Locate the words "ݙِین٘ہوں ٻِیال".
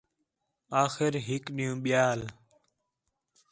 1.55-2.21